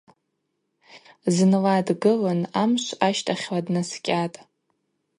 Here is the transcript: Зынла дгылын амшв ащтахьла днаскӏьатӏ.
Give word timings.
Зынла 1.35 1.77
дгылын 1.87 2.41
амшв 2.61 2.89
ащтахьла 3.07 3.59
днаскӏьатӏ. 3.65 4.37